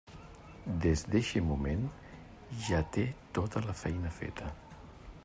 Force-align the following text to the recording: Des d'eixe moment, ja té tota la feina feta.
Des 0.85 1.03
d'eixe 1.15 1.43
moment, 1.49 1.85
ja 2.69 2.81
té 2.97 3.07
tota 3.39 3.65
la 3.67 3.77
feina 3.83 4.19
feta. 4.21 4.53